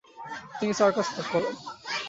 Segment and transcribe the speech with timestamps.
[0.57, 1.53] তিনি সার্কাস ত্যাগ করেন।